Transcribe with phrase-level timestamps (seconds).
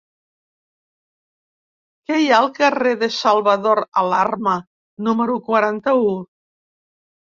[2.09, 4.59] Què hi ha al carrer de Salvador Alarma
[5.13, 6.15] número quaranta-u?